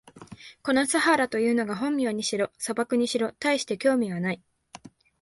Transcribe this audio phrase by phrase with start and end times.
[0.63, 4.41] このサハラというのが本名にしろ、砂漠にしろ、たいして興味はない。